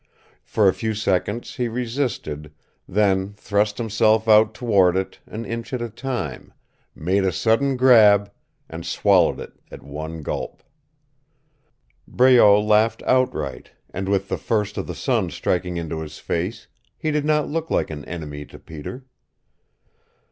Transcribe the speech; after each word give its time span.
For 0.43 0.67
a 0.67 0.73
few 0.73 0.95
seconds 0.95 1.57
he 1.57 1.67
resisted, 1.67 2.51
then 2.87 3.33
thrust 3.35 3.77
himself 3.77 4.27
out 4.27 4.55
toward 4.55 4.97
it 4.97 5.19
an 5.27 5.45
inch 5.45 5.73
at 5.73 5.81
a 5.83 5.91
time, 5.91 6.53
made 6.95 7.23
a 7.23 7.31
sudden 7.31 7.77
grab, 7.77 8.31
and 8.67 8.83
swallowed 8.83 9.39
it 9.39 9.53
at 9.69 9.83
one 9.83 10.23
gulp. 10.23 10.63
Breault 12.07 12.61
laughed 12.65 13.03
outright, 13.03 13.73
and 13.93 14.09
with 14.09 14.27
the 14.27 14.39
first 14.39 14.75
of 14.79 14.87
the 14.87 14.95
sun 14.95 15.29
striking 15.29 15.77
into 15.77 15.99
his 16.01 16.17
face 16.17 16.65
he 16.97 17.11
did 17.11 17.23
not 17.23 17.47
look 17.47 17.69
like 17.69 17.91
an 17.91 18.03
enemy 18.05 18.43
to 18.45 18.57
Peter. 18.57 19.05